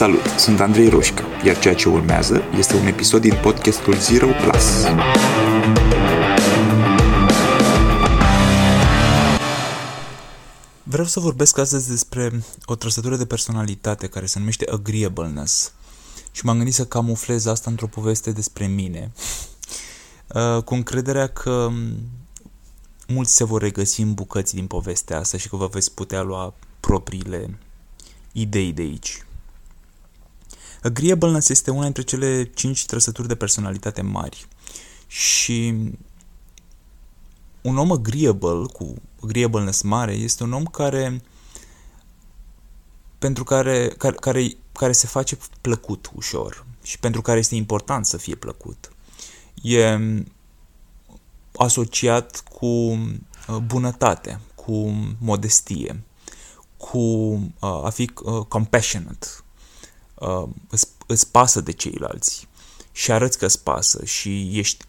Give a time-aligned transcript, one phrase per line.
[0.00, 4.84] Salut, sunt Andrei Roșca, iar ceea ce urmează este un episod din podcastul Zero Plus.
[10.82, 15.72] Vreau să vorbesc astăzi despre o trăsătură de personalitate care se numește agreeableness
[16.32, 19.12] și m-am gândit să camuflez asta într-o poveste despre mine,
[20.28, 21.70] uh, cu încrederea că
[23.06, 26.54] mulți se vor regăsi în bucăți din povestea asta și că vă veți putea lua
[26.80, 27.58] propriile
[28.32, 29.24] idei de aici.
[30.82, 34.46] Agreeableness este una dintre cele cinci trăsături de personalitate mari
[35.06, 35.74] și
[37.62, 41.22] un om agreeable, cu agreeableness mare, este un om care
[43.18, 48.16] pentru care, care, care, care se face plăcut ușor și pentru care este important să
[48.16, 48.92] fie plăcut.
[49.62, 49.98] E
[51.56, 56.02] asociat cu uh, bunătate, cu modestie,
[56.76, 58.10] cu uh, a fi
[60.20, 62.48] uh, compassionate, îți, îți pasă de ceilalți
[62.92, 64.84] și arăți că îți pasă și ești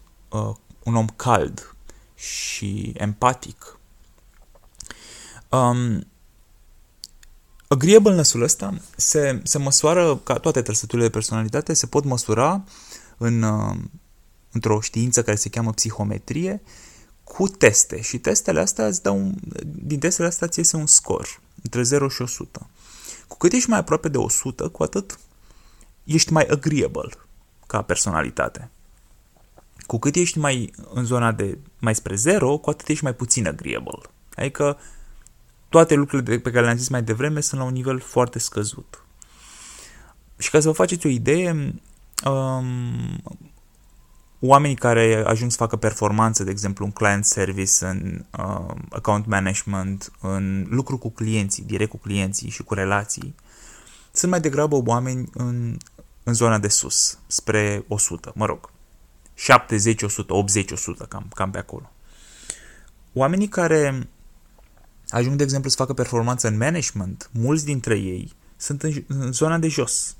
[0.82, 1.74] un om cald
[2.14, 3.78] și empatic.
[5.48, 6.06] Um,
[7.68, 12.64] agreeableness-ul ăsta se, se măsoară, ca toate trăsăturile de personalitate, se pot măsura
[13.16, 13.44] în,
[14.52, 16.62] într-o știință care se cheamă psihometrie,
[17.24, 18.00] cu teste.
[18.00, 22.08] Și testele astea îți dau un, din testele astea ți iese un scor între 0
[22.08, 22.66] și 100.
[23.32, 25.18] Cu cât ești mai aproape de 100, cu atât
[26.04, 27.08] ești mai agreeable
[27.66, 28.70] ca personalitate.
[29.86, 33.46] Cu cât ești mai în zona de mai spre 0, cu atât ești mai puțin
[33.46, 33.98] agreeable.
[34.34, 34.78] Adică
[35.68, 39.04] toate lucrurile pe care le-am zis mai devreme sunt la un nivel foarte scăzut.
[40.38, 41.74] Și ca să vă faceți o idee,
[42.24, 43.22] um,
[44.44, 50.12] oamenii care ajung să facă performanță, de exemplu, în client service, în uh, account management,
[50.20, 53.34] în lucru cu clienții, direct cu clienții și cu relații,
[54.12, 55.76] sunt mai degrabă oameni în,
[56.22, 58.70] în zona de sus, spre 100, mă rog,
[59.34, 61.92] 70, 100, 80, 100, cam, cam pe acolo.
[63.12, 64.08] Oamenii care
[65.08, 69.58] ajung, de exemplu, să facă performanță în management, mulți dintre ei sunt în, în zona
[69.58, 70.16] de jos.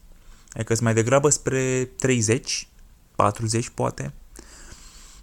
[0.52, 2.68] Adică sunt mai degrabă spre 30,
[3.14, 4.14] 40 poate.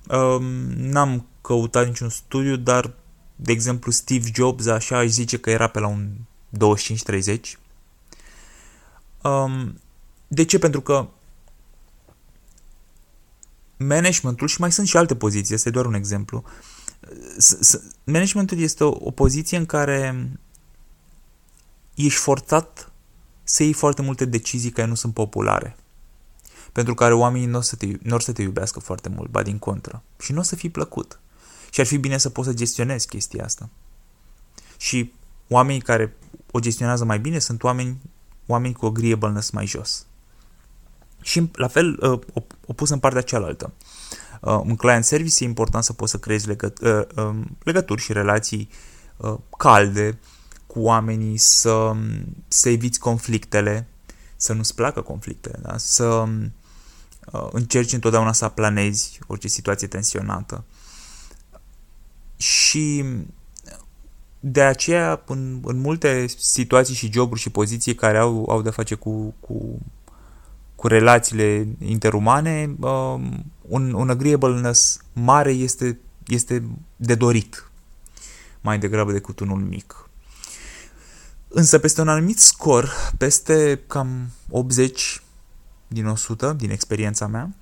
[0.07, 0.43] Um,
[0.75, 2.93] n-am căutat niciun studiu, dar,
[3.35, 6.09] de exemplu, Steve Jobs așa aș zice că era pe la un
[7.27, 7.39] 25-30.
[9.23, 9.81] Um,
[10.27, 10.59] de ce?
[10.59, 11.07] Pentru că
[13.77, 16.43] managementul, și mai sunt și alte poziții, este doar un exemplu,
[18.03, 20.29] managementul este o, o poziție în care
[21.95, 22.91] ești forțat
[23.43, 25.75] să iei foarte multe decizii care nu sunt populare
[26.71, 29.41] pentru care oamenii nu o să te, nu o să te iubească foarte mult, ba
[29.41, 30.03] din contră.
[30.19, 31.19] Și nu o să fii plăcut.
[31.71, 33.69] Și ar fi bine să poți să gestionezi chestia asta.
[34.77, 35.13] Și
[35.47, 36.15] oamenii care
[36.51, 38.01] o gestionează mai bine sunt oameni,
[38.45, 40.05] oameni cu agreeableness mai jos.
[41.21, 43.73] Și la fel, uh, o, o pus în partea cealaltă.
[44.41, 48.13] Uh, în client service e important să poți să creezi legă, uh, um, legături și
[48.13, 48.69] relații
[49.57, 50.19] calde
[50.67, 51.91] cu oamenii, să,
[52.47, 53.87] să eviți conflictele,
[54.35, 55.77] să nu-ți placă conflictele, da?
[55.77, 56.45] să uh,
[57.51, 60.63] încerci întotdeauna să aplanezi orice situație tensionată.
[62.37, 63.05] Și
[64.39, 68.95] de aceea, în, în multe situații și joburi și poziții care au, au de face
[68.95, 69.79] cu, cu,
[70.75, 76.63] cu relațiile interumane, um, un, un agreeableness mare este, este
[76.95, 77.71] de dorit,
[78.61, 80.09] mai degrabă decât unul mic.
[81.47, 85.21] Însă peste un anumit scor, peste cam 80
[85.91, 87.53] din 100, din experiența mea,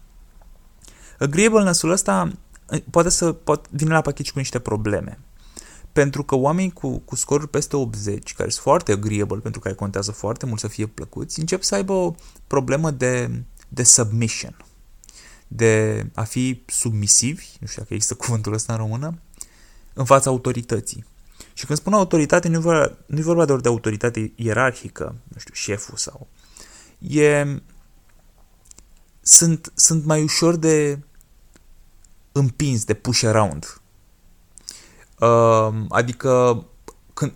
[1.19, 2.31] agreeableness-ul ăsta
[2.69, 5.19] eh, poate să pot, vine la pachet și cu niște probleme.
[5.91, 10.11] Pentru că oamenii cu, cu scoruri peste 80, care sunt foarte agreeable, pentru că contează
[10.11, 12.15] foarte mult să fie plăcuți, încep să aibă o
[12.47, 14.57] problemă de, de submission,
[15.47, 19.19] de a fi submisivi, nu știu dacă există cuvântul ăsta în română,
[19.93, 21.05] în fața autorității.
[21.53, 25.39] Și când spun autoritate, nu e vorba, nu e vorba doar de autoritate ierarhică, nu
[25.39, 26.27] știu, șeful sau...
[26.99, 27.45] E,
[29.27, 30.99] sunt, sunt mai ușor de
[32.31, 33.81] împins, de push around.
[35.19, 36.65] Uh, adică
[37.13, 37.33] când,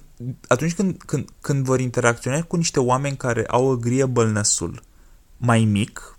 [0.48, 4.84] atunci când, când, când vor interacționa cu niște oameni care au agreeableness-ul
[5.38, 6.18] mai mic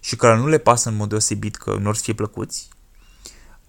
[0.00, 2.68] și care nu le pasă în mod deosebit că nu or să fie plăcuți,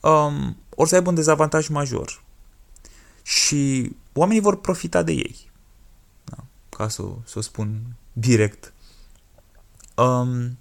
[0.02, 2.24] um, or să aibă un dezavantaj major
[3.24, 5.52] și oamenii vor profita de ei.
[6.24, 6.44] Da?
[6.70, 7.82] Ca să, să o spun
[8.14, 8.74] direct.
[9.96, 10.58] Um,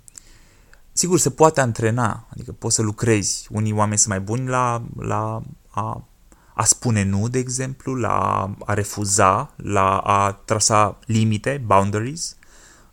[0.96, 3.46] sigur, se poate antrena, adică poți să lucrezi.
[3.50, 6.08] Unii oameni sunt mai buni la, la a,
[6.54, 12.36] a spune nu, de exemplu, la a refuza, la a trasa limite, boundaries.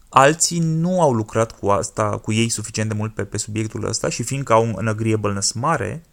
[0.10, 4.10] alții nu au lucrat cu asta, cu ei suficient de mult pe, pe subiectul ăsta
[4.10, 6.04] și fiindcă au un agreeableness mare,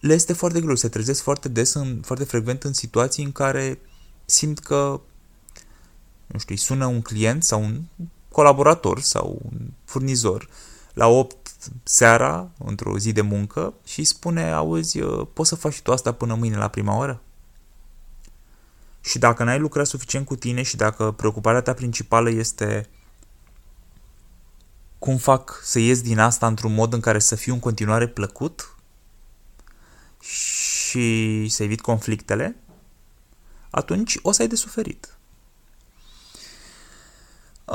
[0.00, 3.78] le este foarte greu, se trezesc foarte des, în, foarte frecvent în situații în care
[4.24, 5.00] simt că,
[6.26, 7.82] nu știu, îi sună un client sau un
[8.32, 10.48] colaborator sau un furnizor
[10.92, 11.36] la 8
[11.82, 14.98] seara, într-o zi de muncă și spune, auzi,
[15.32, 17.22] poți să faci și tu asta până mâine la prima oră?
[19.00, 22.88] Și dacă n-ai lucrat suficient cu tine și dacă preocuparea ta principală este
[24.98, 28.74] cum fac să ies din asta într-un mod în care să fiu în continuare plăcut
[30.20, 32.56] și să evit conflictele,
[33.70, 35.18] atunci o să ai de suferit.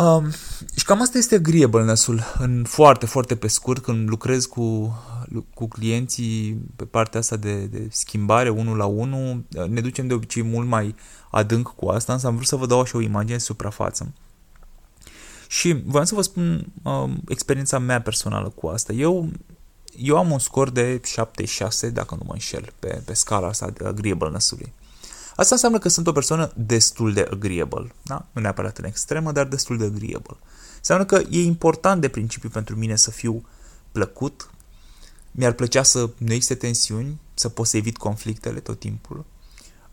[0.03, 0.31] Um,
[0.75, 4.97] și cam asta este agreeableness-ul în foarte, foarte pe scurt când lucrez cu,
[5.53, 9.43] cu clienții pe partea asta de, de schimbare unul la unul.
[9.69, 10.95] Ne ducem de obicei mult mai
[11.31, 14.13] adânc cu asta, însă am vrut să vă dau așa o imagine suprafață.
[15.47, 18.93] Și vreau să vă spun um, experiența mea personală cu asta.
[18.93, 19.29] Eu,
[19.97, 23.85] eu am un scor de 76, dacă nu mă înșel, pe, pe scala asta de
[23.85, 24.73] agreeableness-ului.
[25.35, 27.91] Asta înseamnă că sunt o persoană destul de agreeable.
[28.03, 28.25] Da?
[28.31, 30.37] Nu neapărat în extremă, dar destul de agreeable.
[30.77, 33.45] Înseamnă că e important de principiu pentru mine să fiu
[33.91, 34.49] plăcut,
[35.31, 39.25] mi-ar plăcea să nu existe tensiuni, să pot să evit conflictele tot timpul,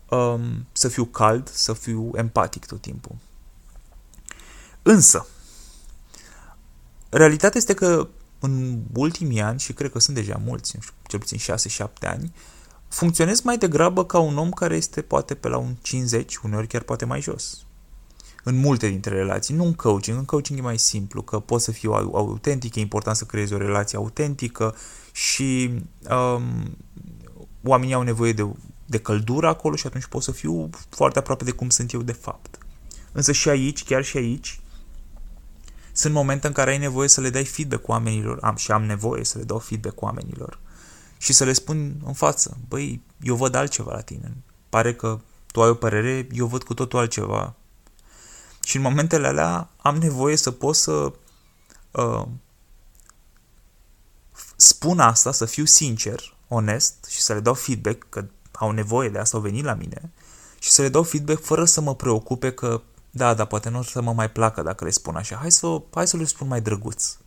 [0.09, 3.15] um, să fiu cald, să fiu empatic tot timpul.
[4.81, 5.27] Însă,
[7.09, 8.07] realitatea este că
[8.39, 12.33] în ultimii ani, și cred că sunt deja mulți, cel puțin 6-7 ani,
[12.93, 16.81] funcționez mai degrabă ca un om care este poate pe la un 50, uneori chiar
[16.81, 17.65] poate mai jos.
[18.43, 21.71] În multe dintre relații, nu în coaching, în coaching e mai simplu, că poți să
[21.71, 24.75] fiu autentic, e important să creezi o relație autentică
[25.11, 25.73] și
[26.09, 26.77] um,
[27.63, 28.47] oamenii au nevoie de,
[28.85, 32.11] de căldură acolo și atunci pot să fiu foarte aproape de cum sunt eu de
[32.11, 32.57] fapt.
[33.11, 34.59] Însă și aici, chiar și aici,
[35.91, 39.23] sunt momente în care ai nevoie să le dai feedback oamenilor am, și am nevoie
[39.23, 40.59] să le dau feedback oamenilor
[41.23, 44.37] și să le spun în față, băi, eu văd altceva la tine.
[44.69, 45.19] Pare că
[45.51, 47.55] tu ai o părere, eu văd cu totul altceva.
[48.63, 51.13] Și în momentele alea am nevoie să pot să
[51.91, 52.25] uh,
[54.55, 59.17] spun asta, să fiu sincer, onest și să le dau feedback, că au nevoie de
[59.17, 60.11] asta, au venit la mine,
[60.59, 63.83] și să le dau feedback fără să mă preocupe că, da, dar poate nu o
[63.83, 65.35] să mă mai placă dacă le spun așa.
[65.35, 67.17] Hai să, hai să le spun mai drăguț.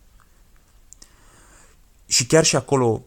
[2.06, 3.04] Și chiar și acolo um,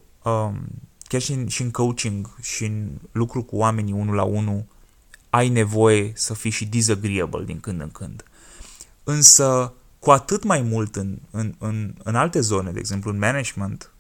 [1.08, 4.66] chiar și în, și în coaching și în lucru cu oamenii unul la unul,
[5.30, 8.24] ai nevoie să fii și disagreeable din când în când.
[9.04, 13.92] Însă, cu atât mai mult în, în, în, în alte zone, de exemplu în management,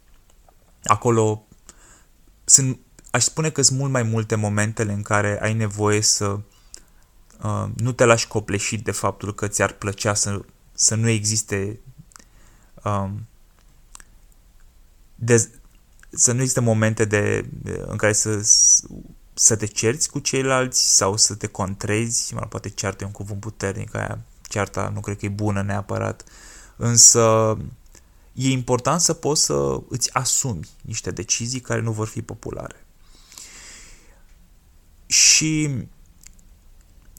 [0.83, 1.47] acolo
[2.45, 2.79] sunt,
[3.11, 6.39] aș spune că sunt mult mai multe momentele în care ai nevoie să
[7.43, 10.41] uh, nu te lași copleșit de faptul că ți-ar plăcea să,
[10.73, 11.79] să nu existe
[12.83, 13.27] um,
[15.15, 15.49] dez,
[16.09, 17.49] să nu există momente de,
[17.85, 18.41] în care să,
[19.33, 23.39] să te cerți cu ceilalți sau să te contrezi, mă, poate ceartă e un cuvânt
[23.39, 26.23] puternic, aia cearta nu cred că e bună neapărat,
[26.75, 27.57] însă
[28.33, 32.85] e important să poți să îți asumi niște decizii care nu vor fi populare.
[35.05, 35.69] Și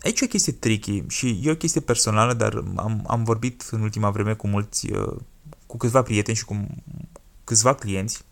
[0.02, 3.80] aici e o chestie tricky și e o chestie personală, dar am, am vorbit în
[3.80, 4.88] ultima vreme cu mulți,
[5.66, 6.66] cu câțiva prieteni și cu
[7.44, 8.24] câțiva clienți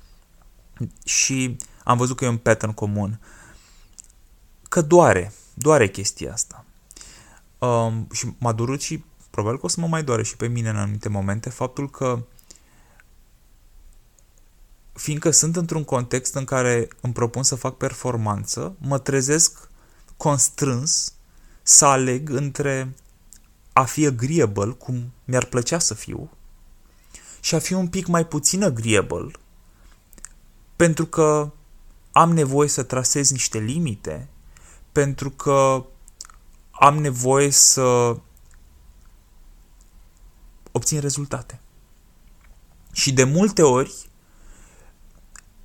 [1.04, 3.20] și am văzut că e un pattern comun.
[4.68, 6.64] Că doare, doare chestia asta.
[7.58, 10.68] Um, și m-a durut și probabil că o să mă mai doare și pe mine
[10.68, 12.22] în anumite momente faptul că
[14.92, 19.70] fiindcă sunt într-un context în care îmi propun să fac performanță, mă trezesc
[20.16, 21.12] constrâns
[21.62, 22.94] să aleg între
[23.72, 26.30] a fi agreeable, cum mi-ar plăcea să fiu,
[27.40, 29.30] și a fi un pic mai puțin agreeable,
[30.78, 31.52] pentru că
[32.12, 34.28] am nevoie să trasez niște limite,
[34.92, 35.84] pentru că
[36.70, 38.16] am nevoie să
[40.72, 41.60] obțin rezultate.
[42.92, 43.94] Și de multe ori,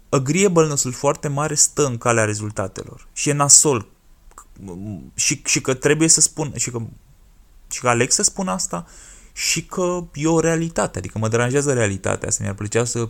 [0.10, 3.08] agreeableness-ul foarte mare stă în calea rezultatelor.
[3.14, 3.88] Și e nasol.
[5.14, 6.82] Și, și că trebuie să spun, și că,
[7.72, 8.88] și că aleg să spun asta,
[9.34, 10.98] și că e o realitate.
[10.98, 12.44] Adică mă deranjează realitatea asta.
[12.44, 13.10] Mi-ar plăcea să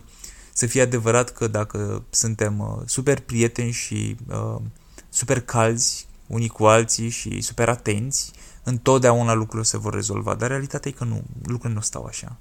[0.56, 4.60] să fie adevărat că dacă suntem uh, super prieteni și uh,
[5.08, 8.32] super calzi unii cu alții și super atenți,
[8.62, 10.34] întotdeauna lucrurile se vor rezolva.
[10.34, 12.36] Dar realitatea e că nu, lucrurile nu stau așa.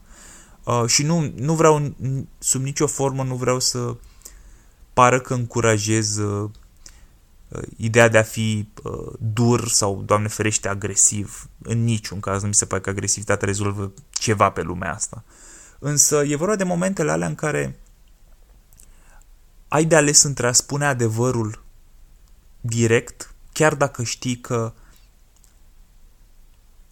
[0.63, 1.95] Uh, și nu, nu vreau,
[2.39, 3.95] sub nicio formă, nu vreau să
[4.93, 6.49] pară că încurajez uh,
[7.47, 11.49] uh, ideea de a fi uh, dur sau, Doamne ferește, agresiv.
[11.61, 15.23] În niciun caz nu mi se pare că agresivitatea rezolvă ceva pe lumea asta.
[15.79, 17.79] Însă e vorba de momentele alea în care
[19.73, 21.63] ai de ales între a spune adevărul
[22.61, 24.73] direct, chiar dacă știi că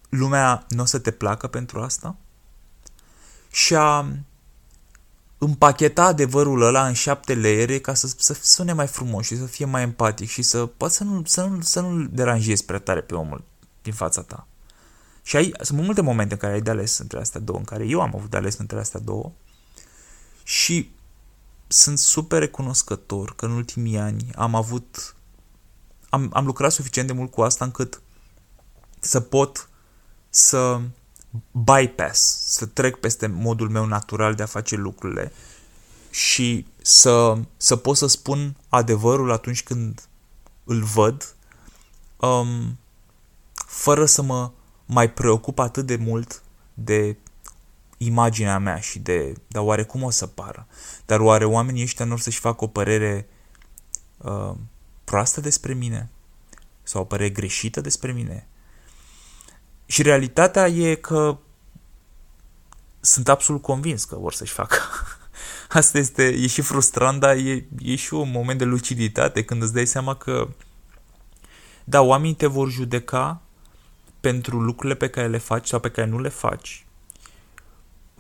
[0.09, 2.15] lumea nu o să te placă pentru asta,
[3.51, 4.05] și a
[5.37, 9.65] împacheta adevărul ăla în șapte leere ca să, să sune mai frumos și să fie
[9.65, 13.15] mai empatic și să poți să nu, să nu, să nu deranjezi prea tare pe
[13.15, 13.43] omul
[13.81, 14.47] din fața ta.
[15.23, 17.85] Și ai, sunt multe momente în care ai de ales între astea două, în care
[17.85, 19.31] eu am avut de ales între astea două
[20.43, 20.91] și
[21.71, 25.15] sunt super recunoscător că în ultimii ani am avut
[26.09, 28.01] am, am lucrat suficient de mult cu asta încât
[28.99, 29.69] să pot
[30.29, 30.81] să
[31.51, 35.31] bypass, să trec peste modul meu natural de a face lucrurile
[36.09, 40.07] și să, să pot să spun adevărul atunci când
[40.63, 41.35] îl văd,
[42.17, 42.77] um,
[43.53, 44.51] fără să mă
[44.85, 47.17] mai preocup atât de mult de
[48.05, 50.67] imaginea mea și de, dar oare cum o să pară?
[51.05, 53.27] Dar oare oamenii ăștia nu or să-și facă o părere
[54.17, 54.53] uh,
[55.03, 56.09] proastă despre mine?
[56.83, 58.47] Sau o părere greșită despre mine?
[59.85, 61.37] Și realitatea e că
[62.99, 64.77] sunt absolut convins că vor să-și facă.
[65.69, 69.73] Asta este, e și frustrant, dar e, e și un moment de luciditate când îți
[69.73, 70.49] dai seama că
[71.83, 73.41] da, oamenii te vor judeca
[74.19, 76.85] pentru lucrurile pe care le faci sau pe care nu le faci,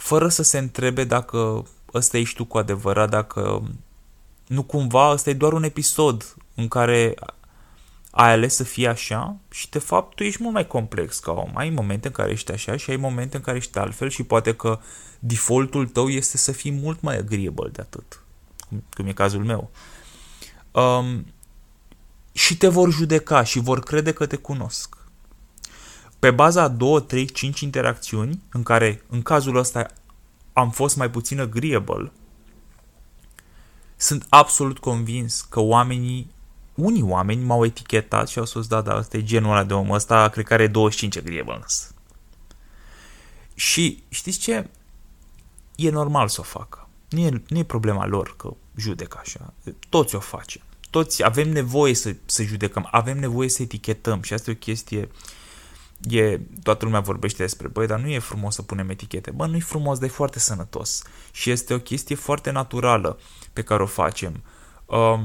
[0.01, 3.63] fără să se întrebe dacă ăsta ești tu cu adevărat, dacă
[4.47, 7.15] nu cumva ăsta e doar un episod în care
[8.11, 11.51] ai ales să fii așa și de fapt tu ești mult mai complex ca om.
[11.53, 14.55] Ai momente în care ești așa și ai momente în care ești altfel și poate
[14.55, 14.79] că
[15.19, 18.23] defaultul tău este să fii mult mai agreeable de atât,
[18.67, 19.71] cum, cum e cazul meu.
[20.71, 21.25] Um,
[22.31, 24.97] și te vor judeca și vor crede că te cunosc.
[26.21, 29.85] Pe baza a 2, 3, 5 interacțiuni, în care în cazul ăsta
[30.53, 32.11] am fost mai puțin agreeable,
[33.95, 36.31] sunt absolut convins că oamenii
[36.75, 39.89] unii oameni m-au etichetat și au spus, da, da, ăsta e genul ăla de om,
[39.89, 41.93] ăsta cred că are 25 agreeableness.
[43.53, 44.69] Și știți ce?
[45.75, 46.87] E normal să o facă.
[47.09, 49.53] Nu e, nu e problema lor că judecă așa.
[49.89, 50.61] Toți o facem.
[50.89, 55.09] Toți avem nevoie să, să judecăm, avem nevoie să etichetăm și asta e o chestie
[56.09, 59.31] e, toată lumea vorbește despre, băi, dar nu e frumos să punem etichete.
[59.31, 61.03] Bă, nu e frumos, dar e foarte sănătos.
[61.31, 63.19] Și este o chestie foarte naturală
[63.53, 64.43] pe care o facem.
[64.85, 65.19] Uh,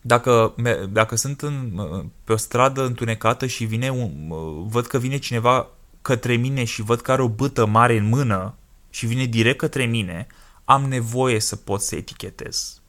[0.00, 0.54] dacă,
[0.90, 1.82] dacă sunt în,
[2.24, 4.32] pe o stradă întunecată și vine un,
[4.68, 5.68] văd că vine cineva
[6.02, 8.54] către mine și văd că are o bâtă mare în mână
[8.90, 10.26] și vine direct către mine,
[10.64, 12.82] am nevoie să pot să etichetez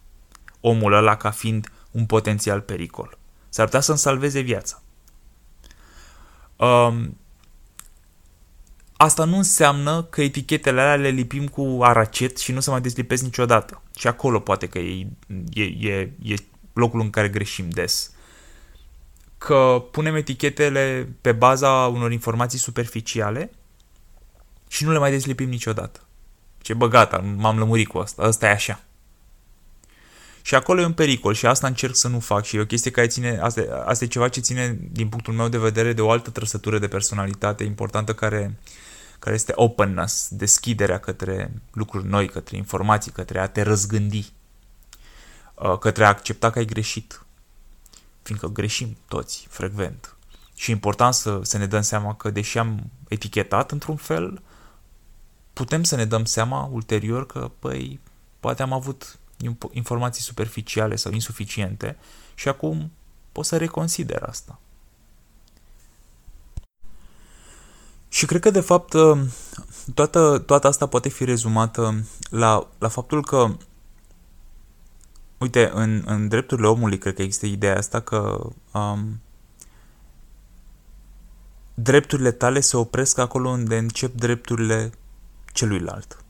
[0.65, 3.17] omul ăla ca fiind un potențial pericol.
[3.49, 4.82] S-ar putea să-mi salveze viața.
[6.55, 7.17] Um,
[8.97, 13.23] asta nu înseamnă că etichetele alea le lipim cu aracet și nu se mai deslipesc
[13.23, 13.81] niciodată.
[13.97, 15.07] Și acolo poate că e,
[15.53, 16.35] e, e, e
[16.73, 18.11] locul în care greșim des.
[19.37, 23.51] Că punem etichetele pe baza unor informații superficiale
[24.67, 25.99] și nu le mai deslipim niciodată.
[26.61, 28.83] Ce băgata, m-am lămurit cu asta, asta e așa.
[30.45, 32.91] Și acolo e un pericol și asta încerc să nu fac și e o chestie
[32.91, 36.11] care ține, asta, asta e ceva ce ține din punctul meu de vedere de o
[36.11, 38.59] altă trăsătură de personalitate importantă care,
[39.19, 44.31] care este openness, deschiderea către lucruri noi, către informații, către a te răzgândi.
[45.53, 47.25] Uh, către a accepta că ai greșit.
[48.21, 50.15] Fiindcă greșim toți, frecvent.
[50.55, 54.41] Și e important să, să ne dăm seama că, deși am etichetat într-un fel,
[55.53, 57.99] putem să ne dăm seama ulterior că, păi,
[58.39, 59.17] poate am avut
[59.71, 61.97] informații superficiale sau insuficiente
[62.35, 62.91] și acum
[63.31, 64.59] pot să reconsider asta.
[68.09, 69.19] Și cred că, de fapt, uh,
[69.93, 73.55] toată, toată asta poate fi rezumată la, la faptul că
[75.43, 79.21] Uite, în, în drepturile omului cred că există ideea asta că um,
[81.73, 84.91] drepturile tale se opresc acolo unde încep drepturile
[85.53, 86.22] celuilalt.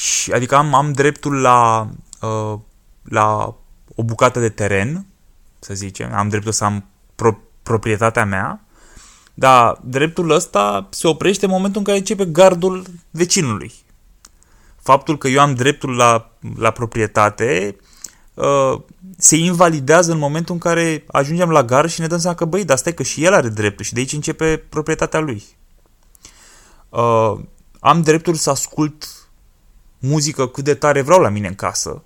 [0.00, 1.88] Și, adică am, am dreptul la,
[2.20, 2.58] uh,
[3.02, 3.54] la
[3.94, 5.06] o bucată de teren,
[5.58, 8.64] să zicem, am dreptul să am pro- proprietatea mea,
[9.34, 13.72] dar dreptul ăsta se oprește în momentul în care începe gardul vecinului.
[14.76, 17.76] Faptul că eu am dreptul la, la proprietate
[18.34, 18.80] uh,
[19.16, 22.64] se invalidează în momentul în care ajungem la gară și ne dăm seama că, băi,
[22.64, 25.44] dar stai că și el are dreptul și de aici începe proprietatea lui.
[26.88, 27.38] Uh,
[27.80, 29.19] am dreptul să ascult
[30.00, 32.02] muzică cât de tare vreau la mine în casă,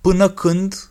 [0.00, 0.90] până când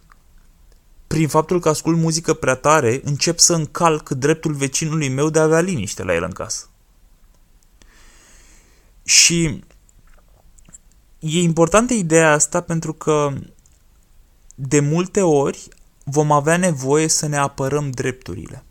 [1.08, 5.44] prin faptul că ascult muzică prea tare, încep să încalc dreptul vecinului meu de a
[5.44, 6.70] avea liniște la el în casă.
[9.04, 9.64] Și
[11.20, 13.34] e importantă ideea asta pentru că
[14.56, 15.68] de multe ori
[16.04, 18.64] vom avea nevoie să ne apărăm drepturile.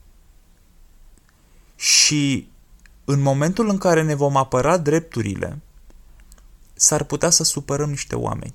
[1.77, 2.49] Și
[3.05, 5.61] în momentul în care ne vom apăra drepturile,
[6.79, 8.53] s-ar putea să supărăm niște oameni.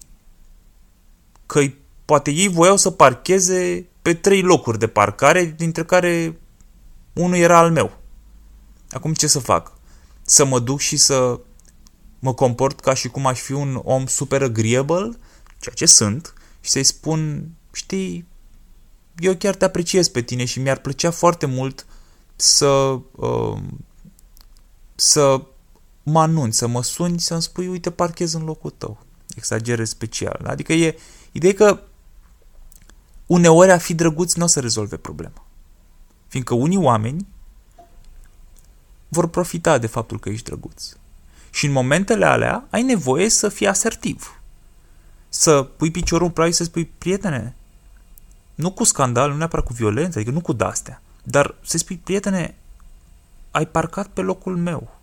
[1.46, 1.62] Că
[2.06, 6.40] poate ei voiau să parcheze pe trei locuri de parcare, dintre care
[7.14, 7.98] unul era al meu.
[8.90, 9.74] Acum ce să fac?
[10.22, 11.40] Să mă duc și să
[12.20, 15.18] mă comport ca și cum aș fi un om super agreeable,
[15.60, 18.28] ceea ce sunt, și să-i spun, știi,
[19.18, 21.86] eu chiar te apreciez pe tine și mi-ar plăcea foarte mult
[22.36, 23.58] să uh,
[24.96, 25.42] să
[26.04, 29.06] mă anunți, să mă suni, să-mi spui, uite, parchez în locul tău.
[29.36, 30.42] Exagerez special.
[30.46, 31.00] Adică e
[31.32, 31.80] ideea că
[33.26, 35.46] uneori a fi drăguț nu o să rezolve problema.
[36.28, 37.28] Fiindcă unii oameni
[39.08, 40.96] vor profita de faptul că ești drăguț.
[41.50, 44.42] Și în momentele alea ai nevoie să fii asertiv.
[45.30, 47.56] Să pui piciorul în plai și să spui, prietene,
[48.56, 52.56] nu cu scandal, nu neapărat cu violență, adică nu cu dastea, dar să spui, prietene,
[53.52, 55.00] ai parcat pe locul meu.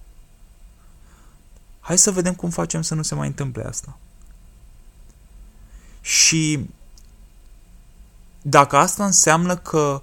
[1.91, 3.99] Hai să vedem cum facem să nu se mai întâmple asta.
[6.01, 6.67] Și
[8.43, 10.03] dacă asta înseamnă că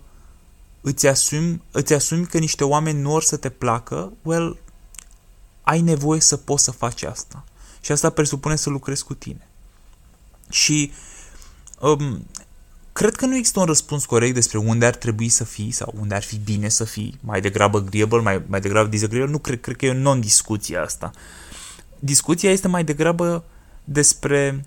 [0.81, 4.57] îți asumi, îți asumi că niște oameni nu or să te placă, well,
[5.63, 7.43] ai nevoie să poți să faci asta.
[7.81, 9.47] Și asta presupune să lucrezi cu tine.
[10.49, 10.91] Și
[11.79, 12.27] um,
[12.93, 16.15] cred că nu există un răspuns corect despre unde ar trebui să fii sau unde
[16.15, 19.31] ar fi bine să fii, mai degrabă agreeable, mai, mai degrabă disagreeable.
[19.31, 21.11] Nu cred, cred că e o non-discuție asta.
[21.99, 23.43] Discuția este mai degrabă
[23.83, 24.65] despre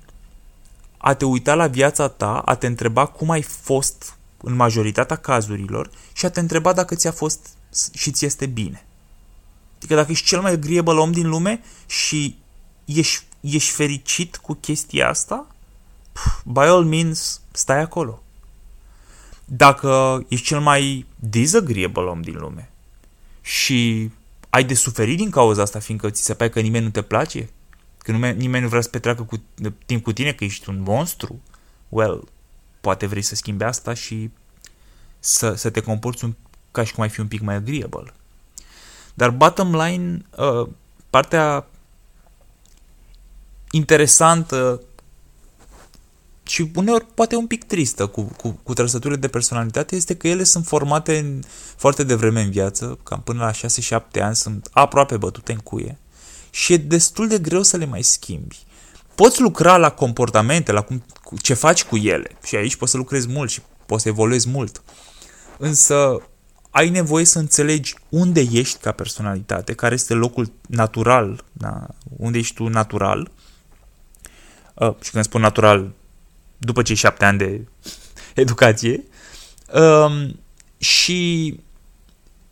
[0.96, 5.90] a te uita la viața ta, a te întreba cum ai fost în majoritatea cazurilor
[6.12, 7.49] și a te întreba dacă ți-a fost
[7.92, 8.84] și ți este bine.
[9.76, 12.38] Adică dacă ești cel mai agreeable om din lume și
[12.85, 15.46] ești, ești fericit cu chestia asta,
[16.44, 18.22] by all means, stai acolo.
[19.44, 22.70] Dacă ești cel mai disagreeable om din lume
[23.40, 24.11] și
[24.50, 27.48] ai de suferit din cauza asta, fiindcă ți se pare că nimeni nu te place,
[27.98, 29.42] că nimeni, nimeni nu vrea să petreacă cu,
[29.86, 31.40] timp cu tine, că ești un monstru,
[31.88, 32.28] well,
[32.80, 34.30] poate vrei să schimbi asta și
[35.18, 36.34] să, să te comporți un,
[36.70, 38.14] ca și cum ai fi un pic mai agreeable.
[39.14, 40.68] Dar bottom line, uh,
[41.10, 41.66] partea
[43.70, 44.82] interesantă
[46.50, 50.42] și uneori poate un pic tristă cu, cu, cu trăsăturile de personalitate este că ele
[50.42, 51.42] sunt formate în,
[51.76, 53.68] foarte devreme în viață, cam până la
[54.20, 55.98] 6-7 ani sunt aproape bătute în cuie
[56.50, 58.58] și e destul de greu să le mai schimbi.
[59.14, 61.04] Poți lucra la comportamente, la cum,
[61.42, 64.82] ce faci cu ele și aici poți să lucrezi mult și poți să evoluezi mult.
[65.58, 66.22] Însă
[66.70, 71.86] ai nevoie să înțelegi unde ești ca personalitate, care este locul natural, da?
[72.16, 73.30] unde ești tu natural.
[74.74, 75.92] Uh, și când spun natural,
[76.61, 77.66] după cei șapte ani de
[78.35, 79.05] educație.
[79.75, 80.35] Uh,
[80.79, 81.61] și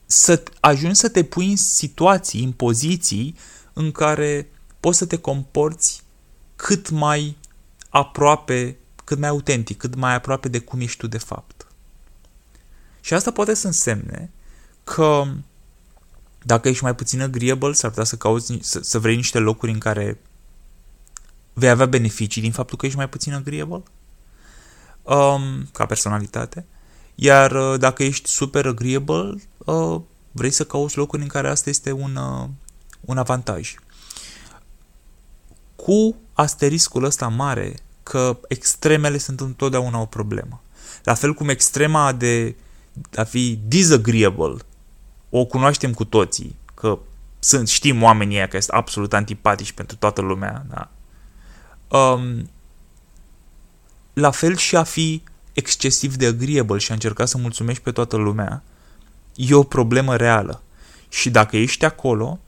[0.07, 3.37] să ajungi să te pui în situații, în poziții
[3.73, 4.49] în care
[4.81, 6.03] poți să te comporți
[6.57, 7.37] cât mai
[7.89, 11.67] aproape, cât mai autentic, cât mai aproape de cum ești tu de fapt.
[13.01, 14.31] Și asta poate să însemne
[14.85, 15.25] că
[16.43, 19.79] dacă ești mai puțin agreeable, s-ar putea să cauți, să, să vrei niște locuri în
[19.79, 20.21] care
[21.53, 23.83] vei avea beneficii din faptul că ești mai puțin agreeable
[25.09, 26.65] um, ca personalitate.
[27.15, 30.01] Iar uh, dacă ești super agreeable, uh,
[30.33, 32.49] vrei să cauți locuri în care asta este un, uh,
[33.01, 33.75] un avantaj.
[35.77, 40.63] Cu asteriscul ăsta mare că extremele sunt întotdeauna o problemă.
[41.03, 42.57] La fel cum extrema de
[43.15, 44.57] a fi disagreeable
[45.31, 46.99] o cunoaștem cu toții, că
[47.39, 50.91] sunt, știm oamenii ăia că sunt absolut antipatici pentru toată lumea, da?
[51.99, 52.51] Um,
[54.19, 58.17] la fel și a fi excesiv de agreeable și a încerca să mulțumești pe toată
[58.17, 58.63] lumea,
[59.35, 60.63] e o problemă reală.
[61.09, 62.39] Și dacă ești acolo,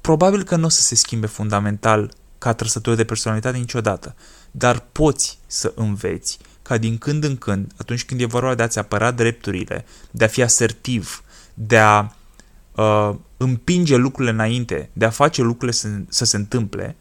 [0.00, 4.14] probabil că nu o să se schimbe fundamental ca trăsătură de personalitate niciodată,
[4.50, 8.78] dar poți să înveți ca din când în când, atunci când e vorba de a-ți
[8.78, 11.22] apăra drepturile, de a fi asertiv,
[11.54, 12.14] de a
[12.74, 16.96] uh, împinge lucrurile înainte, de a face lucrurile să, să se întâmple,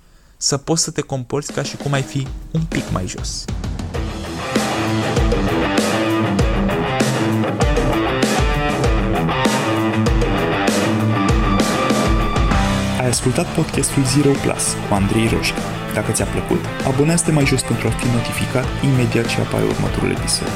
[0.46, 3.46] să poți să te comporți ca și cum ai fi un pic mai jos.
[13.00, 15.62] Ai ascultat podcastul Zero Plus cu Andrei Roșca.
[15.94, 20.52] Dacă ți-a plăcut, abonează-te mai jos pentru a fi notificat imediat ce apare următorul episod.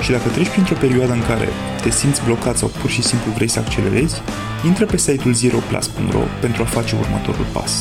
[0.00, 1.48] Și dacă treci printr-o perioadă în care
[1.82, 4.22] te simți blocat sau pur și simplu vrei să accelerezi,
[4.66, 7.72] intră pe site-ul zeroplus.ro pentru a face următorul pas.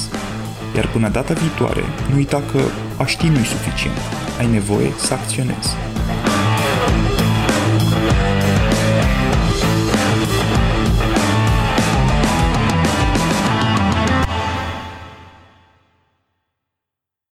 [0.76, 2.60] Iar până data viitoare, nu uita că
[2.98, 3.98] a ști nu-i suficient.
[4.40, 5.93] Ai nevoie să acționezi.